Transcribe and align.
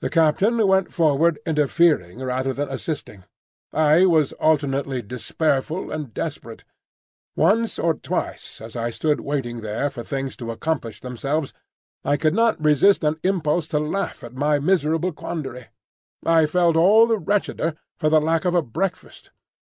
The 0.00 0.10
captain 0.10 0.66
went 0.66 0.92
forward 0.92 1.38
interfering 1.46 2.18
rather 2.18 2.52
than 2.52 2.68
assisting. 2.68 3.22
I 3.72 4.06
was 4.06 4.32
alternately 4.40 5.02
despairful 5.02 5.92
and 5.92 6.12
desperate. 6.12 6.64
Once 7.36 7.78
or 7.78 7.94
twice 7.94 8.60
as 8.60 8.74
I 8.74 8.90
stood 8.90 9.20
waiting 9.20 9.60
there 9.60 9.88
for 9.88 10.02
things 10.02 10.34
to 10.38 10.50
accomplish 10.50 11.00
themselves, 11.00 11.52
I 12.04 12.16
could 12.16 12.34
not 12.34 12.60
resist 12.60 13.04
an 13.04 13.20
impulse 13.22 13.68
to 13.68 13.78
laugh 13.78 14.24
at 14.24 14.34
my 14.34 14.58
miserable 14.58 15.12
quandary. 15.12 15.66
I 16.26 16.46
felt 16.46 16.74
all 16.74 17.06
the 17.06 17.18
wretcheder 17.20 17.76
for 18.00 18.08
the 18.10 18.20
lack 18.20 18.44
of 18.44 18.56
a 18.56 18.62
breakfast. 18.62 19.30